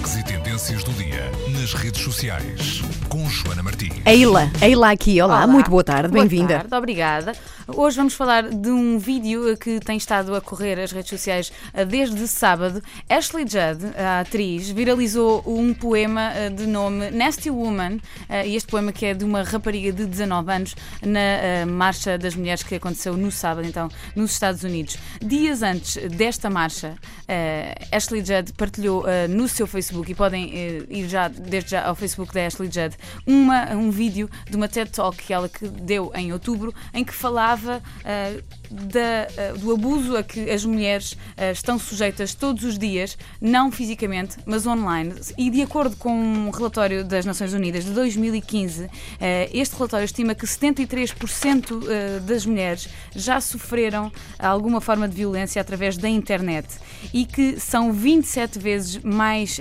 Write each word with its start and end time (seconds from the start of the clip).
Destaques 0.00 0.16
e 0.16 0.24
tendências 0.24 0.84
do 0.84 0.92
dia 0.92 1.30
nas 1.58 1.74
redes 1.74 2.02
sociais 2.02 2.82
com 3.08 3.28
Joana 3.28 3.62
Martins. 3.62 3.92
Eila, 4.06 4.50
Eila 4.62 4.90
aqui, 4.90 5.20
olá, 5.20 5.38
Olá. 5.38 5.46
muito 5.46 5.70
boa 5.70 5.84
tarde, 5.84 6.08
Boa 6.08 6.20
bem-vinda. 6.22 6.54
tarde, 6.58 6.74
obrigada. 6.74 7.32
Hoje 7.76 7.96
vamos 7.96 8.14
falar 8.14 8.48
de 8.48 8.70
um 8.70 8.98
vídeo 8.98 9.56
que 9.56 9.80
tem 9.80 9.96
estado 9.96 10.34
a 10.34 10.40
correr 10.40 10.78
as 10.80 10.92
redes 10.92 11.10
sociais 11.10 11.52
eh, 11.72 11.84
desde 11.84 12.26
sábado. 12.26 12.82
Ashley 13.08 13.44
Judd, 13.44 13.84
a 13.96 14.20
atriz, 14.20 14.70
viralizou 14.70 15.42
um 15.46 15.72
poema 15.74 16.32
eh, 16.34 16.50
de 16.50 16.66
nome 16.66 17.10
Nasty 17.10 17.50
Woman, 17.50 17.98
eh, 18.28 18.48
e 18.48 18.56
este 18.56 18.70
poema 18.70 18.92
que 18.92 19.06
é 19.06 19.14
de 19.14 19.24
uma 19.24 19.42
rapariga 19.42 19.92
de 19.92 20.06
19 20.06 20.52
anos 20.52 20.74
na 21.04 21.20
eh, 21.20 21.64
Marcha 21.64 22.16
das 22.16 22.34
Mulheres 22.34 22.62
que 22.62 22.74
aconteceu 22.74 23.16
no 23.16 23.30
sábado, 23.30 23.66
então, 23.66 23.88
nos 24.16 24.32
Estados 24.32 24.62
Unidos. 24.64 24.96
Dias 25.20 25.62
antes 25.62 25.96
desta 26.08 26.48
marcha, 26.48 26.96
eh, 27.28 27.74
Ashley 27.92 28.24
Judd 28.24 28.52
partilhou 28.54 29.06
eh, 29.06 29.28
no 29.28 29.46
seu 29.46 29.66
Facebook, 29.66 30.10
e 30.10 30.14
podem 30.14 30.50
eh, 30.52 30.82
ir 30.88 31.08
já, 31.08 31.28
desde 31.28 31.72
já 31.72 31.86
ao 31.86 31.94
Facebook 31.94 32.32
da 32.32 32.46
Ashley 32.46 32.70
Judd, 32.72 32.96
uma, 33.26 33.70
um 33.72 33.90
vídeo 33.90 34.30
de 34.48 34.56
uma 34.56 34.68
TED 34.68 34.90
Talk 34.90 35.16
que 35.16 35.32
ela 35.32 35.50
deu 35.82 36.10
em 36.14 36.32
outubro, 36.32 36.74
em 36.94 37.04
que 37.04 37.12
falava 37.12 37.59
eh, 38.04 38.42
da, 38.70 39.26
eh, 39.36 39.52
do 39.58 39.72
abuso 39.72 40.16
a 40.16 40.22
que 40.22 40.48
as 40.48 40.64
mulheres 40.64 41.16
eh, 41.36 41.50
estão 41.50 41.78
sujeitas 41.78 42.34
todos 42.34 42.62
os 42.62 42.78
dias, 42.78 43.18
não 43.40 43.72
fisicamente, 43.72 44.36
mas 44.46 44.66
online. 44.66 45.14
E 45.36 45.50
de 45.50 45.60
acordo 45.62 45.96
com 45.96 46.12
um 46.12 46.50
relatório 46.50 47.04
das 47.04 47.26
Nações 47.26 47.52
Unidas 47.52 47.84
de 47.84 47.90
2015, 47.90 48.88
eh, 49.20 49.50
este 49.52 49.74
relatório 49.74 50.04
estima 50.04 50.34
que 50.34 50.46
73% 50.46 51.82
eh, 51.88 52.20
das 52.20 52.46
mulheres 52.46 52.88
já 53.14 53.40
sofreram 53.40 54.12
alguma 54.38 54.80
forma 54.80 55.08
de 55.08 55.16
violência 55.16 55.60
através 55.60 55.96
da 55.96 56.08
internet 56.08 56.68
e 57.12 57.24
que 57.24 57.58
são 57.58 57.92
27 57.92 58.58
vezes 58.58 58.98
mais, 58.98 59.58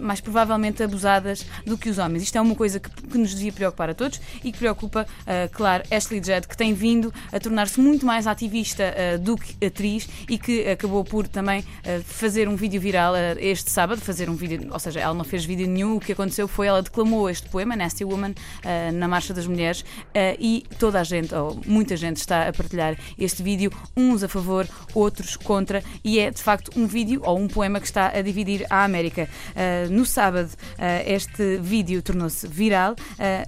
mais 0.00 0.20
provavelmente 0.20 0.82
abusadas 0.82 1.44
do 1.64 1.76
que 1.76 1.88
os 1.88 1.98
homens. 1.98 2.22
Isto 2.24 2.38
é 2.38 2.40
uma 2.40 2.54
coisa 2.54 2.80
que, 2.80 2.90
que 2.90 3.18
nos 3.18 3.34
devia 3.34 3.52
preocupar 3.52 3.90
a 3.90 3.94
todos 3.94 4.20
e 4.42 4.50
que 4.50 4.58
preocupa, 4.58 5.06
claro, 5.52 5.82
Ashley 5.90 6.22
Judd, 6.22 6.48
que 6.48 6.56
tem 6.56 6.65
vindo 6.74 7.12
a 7.32 7.40
tornar-se 7.40 7.80
muito 7.80 8.04
mais 8.06 8.26
ativista 8.26 8.82
eh, 8.82 9.18
do 9.18 9.36
que 9.36 9.64
atriz 9.64 10.08
e 10.28 10.38
que 10.38 10.68
acabou 10.68 11.04
por 11.04 11.26
também 11.28 11.64
eh, 11.84 12.00
fazer 12.04 12.48
um 12.48 12.56
vídeo 12.56 12.80
viral 12.80 13.14
eh, 13.16 13.36
este 13.38 13.70
sábado, 13.70 14.00
fazer 14.00 14.28
um 14.30 14.34
vídeo, 14.34 14.68
ou 14.72 14.78
seja, 14.78 15.00
ela 15.00 15.14
não 15.14 15.24
fez 15.24 15.44
vídeo 15.44 15.66
nenhum, 15.66 15.96
o 15.96 16.00
que 16.00 16.12
aconteceu 16.12 16.48
foi 16.48 16.66
ela 16.66 16.82
declamou 16.82 17.28
este 17.28 17.48
poema, 17.48 17.76
Nasty 17.76 18.04
Woman, 18.04 18.34
na 18.94 19.08
Marcha 19.08 19.32
das 19.32 19.46
Mulheres 19.46 19.84
e 20.38 20.64
toda 20.78 21.00
a 21.00 21.04
gente, 21.04 21.34
ou 21.34 21.60
muita 21.66 21.96
gente, 21.96 22.16
está 22.16 22.48
a 22.48 22.52
partilhar 22.52 22.96
este 23.18 23.42
vídeo, 23.42 23.70
uns 23.96 24.22
a 24.22 24.28
favor, 24.28 24.66
outros 24.94 25.36
contra, 25.36 25.82
e 26.04 26.18
é 26.18 26.30
de 26.30 26.42
facto 26.42 26.70
um 26.76 26.86
vídeo 26.86 27.22
ou 27.24 27.38
um 27.38 27.48
poema 27.48 27.80
que 27.80 27.86
está 27.86 28.08
a 28.08 28.22
dividir 28.22 28.66
a 28.70 28.84
América. 28.84 29.28
No 29.90 30.04
sábado, 30.04 30.50
este 31.06 31.58
vídeo 31.58 32.02
tornou-se 32.02 32.46
viral 32.46 32.96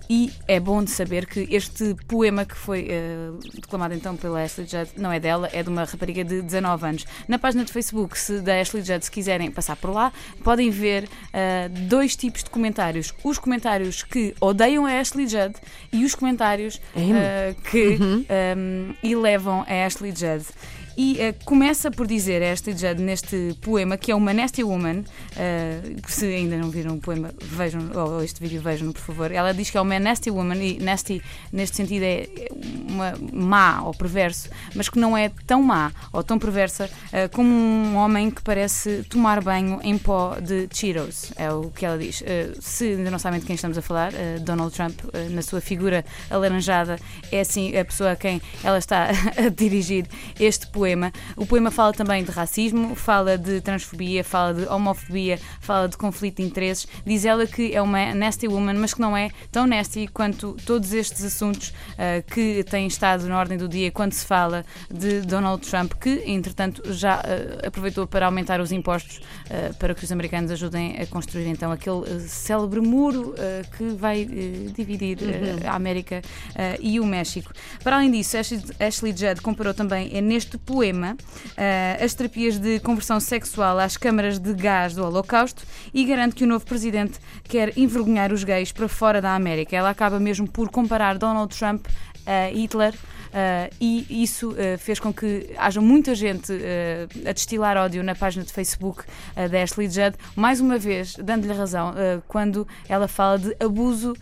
e 0.08 0.30
é 0.46 0.60
bom 0.60 0.82
de 0.82 0.90
saber 0.90 1.26
que 1.26 1.48
este 1.50 1.94
poema 2.06 2.44
que 2.44 2.56
foi 2.56 2.88
eh, 2.98 3.50
declamado 3.54 3.94
então 3.94 4.16
pela 4.16 4.42
Ashley 4.42 4.66
Judd 4.66 4.90
não 4.96 5.12
é 5.12 5.20
dela, 5.20 5.48
é 5.52 5.62
de 5.62 5.68
uma 5.68 5.84
rapariga 5.84 6.24
de 6.24 6.42
19 6.42 6.86
anos. 6.86 7.06
Na 7.26 7.38
página 7.38 7.64
de 7.64 7.72
Facebook 7.72 8.18
se, 8.18 8.40
da 8.40 8.60
Ashley 8.60 8.82
Judd, 8.82 9.04
se 9.04 9.10
quiserem 9.10 9.50
passar 9.50 9.76
por 9.76 9.90
lá, 9.90 10.12
podem 10.42 10.70
ver 10.70 11.08
eh, 11.32 11.68
dois 11.68 12.16
tipos 12.16 12.42
de 12.42 12.50
comentários. 12.50 13.14
Os 13.22 13.38
comentários 13.38 14.02
que 14.02 14.34
odeiam 14.40 14.84
a 14.86 15.00
Ashley 15.00 15.26
Judd 15.26 15.54
e 15.92 16.04
os 16.04 16.14
comentários 16.14 16.80
eh, 16.96 17.54
que 17.70 17.98
ehm, 18.28 18.94
elevam 19.02 19.64
a 19.68 19.86
Ashley 19.86 20.10
Judd. 20.10 20.44
E 20.98 21.16
eh, 21.20 21.32
começa 21.44 21.92
por 21.92 22.08
dizer 22.08 22.42
a 22.42 22.50
Ashley 22.50 22.76
Judd 22.76 23.00
neste 23.00 23.56
poema, 23.62 23.96
que 23.96 24.10
é 24.10 24.14
uma 24.16 24.34
Nasty 24.34 24.64
Woman, 24.64 25.04
que 26.02 26.12
se 26.12 26.26
ainda 26.26 26.56
não 26.56 26.70
viram 26.70 26.96
o 26.96 26.98
poema, 26.98 27.32
vejam, 27.40 27.88
ou 27.94 28.20
este 28.20 28.40
vídeo 28.40 28.60
vejam, 28.60 28.90
por 28.90 29.00
favor. 29.00 29.30
Ela 29.30 29.54
diz 29.54 29.70
que 29.70 29.78
é 29.78 29.80
uma 29.80 29.96
Nasty 30.00 30.28
Woman, 30.28 30.56
e 30.56 30.80
Nasty 30.80 31.22
neste 31.52 31.76
sentido 31.76 32.02
é 32.02 32.26
uma 32.88 33.14
má 33.32 33.82
ou 33.84 33.94
perverso, 33.94 34.50
mas 34.74 34.88
que 34.88 34.98
não 34.98 35.16
é 35.16 35.30
tão 35.46 35.62
má 35.62 35.92
ou 36.12 36.24
tão 36.24 36.36
perversa 36.36 36.90
eh, 37.12 37.28
como 37.28 37.48
um 37.48 37.94
homem 37.94 38.28
que 38.28 38.42
parece 38.42 39.04
tomar 39.08 39.40
banho 39.40 39.78
em 39.84 39.96
pó 39.96 40.34
de 40.40 40.68
Cheetos, 40.72 41.32
é 41.36 41.52
o 41.52 41.70
que 41.70 41.86
ela 41.86 41.96
diz. 41.96 42.24
Se 42.58 42.88
ainda 42.88 43.08
não 43.08 43.20
sabem 43.20 43.38
de 43.38 43.46
quem 43.46 43.54
estamos 43.54 43.78
a 43.78 43.82
falar, 43.82 44.10
Donald 44.40 44.74
Trump, 44.74 44.98
na 45.30 45.42
sua 45.42 45.60
figura 45.60 46.04
alaranjada, 46.28 46.98
é 47.30 47.40
assim 47.40 47.76
a 47.76 47.84
pessoa 47.84 48.10
a 48.10 48.16
quem 48.16 48.42
ela 48.64 48.78
está 48.78 49.10
a 49.38 49.48
dirigir 49.48 50.04
este 50.40 50.66
poema. 50.66 50.87
O 51.36 51.46
poema 51.46 51.70
fala 51.70 51.92
também 51.92 52.24
de 52.24 52.30
racismo, 52.30 52.94
fala 52.94 53.36
de 53.36 53.60
transfobia, 53.60 54.24
fala 54.24 54.54
de 54.54 54.66
homofobia, 54.66 55.38
fala 55.60 55.88
de 55.88 55.96
conflito 55.96 56.36
de 56.36 56.42
interesses. 56.42 56.86
Diz 57.04 57.24
ela 57.24 57.46
que 57.46 57.74
é 57.74 57.82
uma 57.82 58.14
nasty 58.14 58.48
woman, 58.48 58.74
mas 58.74 58.94
que 58.94 59.00
não 59.00 59.16
é 59.16 59.30
tão 59.50 59.66
nasty 59.66 60.08
quanto 60.08 60.56
todos 60.64 60.92
estes 60.92 61.24
assuntos 61.24 61.72
ah, 61.98 62.22
que 62.22 62.64
têm 62.64 62.86
estado 62.86 63.26
na 63.26 63.38
ordem 63.38 63.58
do 63.58 63.68
dia 63.68 63.90
quando 63.90 64.12
se 64.12 64.24
fala 64.24 64.64
de 64.90 65.20
Donald 65.22 65.66
Trump, 65.68 65.94
que 65.94 66.22
entretanto 66.26 66.82
já 66.92 67.16
ah, 67.16 67.66
aproveitou 67.66 68.06
para 68.06 68.26
aumentar 68.26 68.60
os 68.60 68.72
impostos 68.72 69.20
ah, 69.50 69.74
para 69.78 69.94
que 69.94 70.04
os 70.04 70.12
americanos 70.12 70.50
ajudem 70.50 70.96
a 71.00 71.06
construir 71.06 71.46
então 71.46 71.72
aquele 71.72 72.20
célebre 72.20 72.80
muro 72.80 73.34
que 73.76 73.84
vai 73.90 74.24
dividir 74.74 75.18
ah, 75.64 75.72
a 75.72 75.74
América 75.74 76.22
e 76.80 77.00
o 77.00 77.06
México. 77.06 77.52
Para 77.82 77.96
além 77.96 78.10
disso, 78.10 78.36
Ashley, 78.36 78.62
Ashley 78.78 79.12
Judd 79.16 79.40
comparou 79.40 79.74
também 79.74 80.20
neste 80.20 80.58
poema 80.78 81.16
ah, 81.56 82.04
as 82.04 82.14
terapias 82.14 82.56
de 82.56 82.78
conversão 82.78 83.18
sexual 83.18 83.80
às 83.80 83.96
câmaras 83.96 84.38
de 84.38 84.54
gás 84.54 84.94
do 84.94 85.04
Holocausto 85.04 85.64
e 85.92 86.04
garante 86.04 86.36
que 86.36 86.44
o 86.44 86.46
novo 86.46 86.64
presidente 86.64 87.18
quer 87.42 87.76
envergonhar 87.76 88.32
os 88.32 88.44
gays 88.44 88.70
para 88.70 88.86
fora 88.86 89.20
da 89.20 89.34
América. 89.34 89.76
Ela 89.76 89.90
acaba 89.90 90.20
mesmo 90.20 90.48
por 90.48 90.68
comparar 90.70 91.18
Donald 91.18 91.52
Trump 91.56 91.84
a 92.24 92.48
Hitler. 92.54 92.94
Ah, 93.32 93.68
e 93.80 94.22
isso 94.22 94.54
ah, 94.58 94.78
fez 94.78 94.98
com 94.98 95.12
que 95.12 95.50
haja 95.56 95.80
muita 95.80 96.14
gente 96.14 96.52
ah, 96.52 97.30
a 97.30 97.32
destilar 97.32 97.76
ódio 97.76 98.02
na 98.02 98.14
página 98.14 98.44
de 98.44 98.52
Facebook 98.52 99.04
da 99.50 99.62
Ashley 99.62 99.88
Judd, 99.88 100.16
mais 100.34 100.60
uma 100.60 100.78
vez 100.78 101.14
dando-lhe 101.14 101.52
razão 101.52 101.94
quando 102.26 102.66
ela 102.88 103.06
fala 103.06 103.38
de 103.38 103.56
abuso 103.60 104.14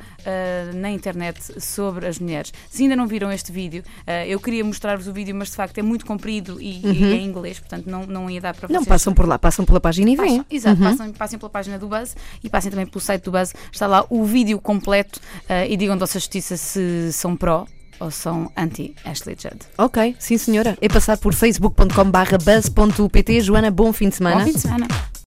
na 0.74 0.90
internet 0.90 1.60
sobre 1.60 2.06
as 2.06 2.18
mulheres. 2.18 2.52
Se 2.70 2.82
ainda 2.82 2.96
não 2.96 3.06
viram 3.06 3.30
este 3.32 3.52
vídeo, 3.52 3.82
eu 4.26 4.38
queria 4.40 4.64
mostrar-vos 4.64 5.06
o 5.06 5.12
vídeo, 5.12 5.34
mas 5.34 5.48
de 5.48 5.56
facto 5.56 5.78
é 5.78 5.82
muito 5.82 6.04
comprido 6.04 6.60
e, 6.60 6.80
e 6.84 7.04
é 7.12 7.16
em 7.16 7.26
inglês, 7.26 7.58
portanto 7.58 7.86
não, 7.86 8.06
não 8.06 8.28
ia 8.30 8.40
dar 8.40 8.54
para 8.54 8.68
Não, 8.68 8.80
vocês. 8.80 8.88
passam 8.88 9.14
por 9.14 9.26
lá, 9.26 9.38
passam 9.38 9.64
pela 9.64 9.80
página 9.80 10.10
e 10.10 10.16
vêm. 10.16 10.26
Passam, 10.42 10.46
exato, 10.50 10.80
passem, 10.82 11.12
passem 11.12 11.38
pela 11.38 11.50
página 11.50 11.78
do 11.78 11.88
Buzz 11.88 12.16
e 12.42 12.48
passem 12.50 12.70
também 12.70 12.86
pelo 12.86 13.00
site 13.00 13.22
do 13.22 13.30
Buzz. 13.30 13.54
Está 13.72 13.86
lá 13.86 14.04
o 14.10 14.24
vídeo 14.24 14.58
completo 14.60 15.20
e 15.68 15.76
digam 15.76 15.96
da 15.96 16.00
vossa 16.00 16.18
justiça 16.18 16.56
se 16.56 17.12
são 17.12 17.36
pró 17.36 17.66
ou 18.00 18.10
são 18.10 18.50
anti-Ashley 18.56 19.36
Judd. 19.38 19.58
Ok, 19.78 20.16
sim 20.18 20.38
senhora. 20.38 20.76
É 20.80 20.88
passar 20.88 21.16
por 21.18 21.34
facebook.com 21.34 22.10
barra 22.10 22.38
buzz.pt. 22.38 23.40
Joana, 23.40 23.70
bom 23.70 23.92
fim 23.92 24.08
de 24.08 24.16
semana. 24.16 24.40
Bom 24.40 24.44
fim 24.44 24.52
de 24.52 24.60
semana. 24.60 24.86